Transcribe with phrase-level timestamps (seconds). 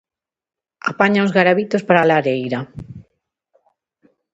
[0.91, 2.59] Apaña uns garabitos para a lareira.